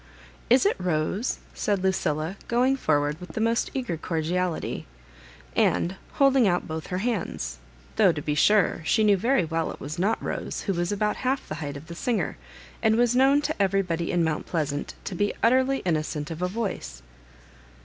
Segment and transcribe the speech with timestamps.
[0.49, 4.87] "Is it Rose?" said Lucilla, go ing forward with the most eager cordiality,
[5.55, 7.59] and holding out both her hands;
[7.97, 11.17] though, to be sure, she knew veiy well it was not Rose, who was about
[11.17, 12.35] half the height of the singer,
[12.81, 17.03] and was known to everybody m Mount Plsassiit to be utterly innocent of a vY>ioe.